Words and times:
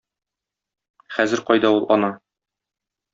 Хәзер 1.17 1.43
кайда 1.49 1.71
ул, 1.75 1.85
ана? 1.97 2.11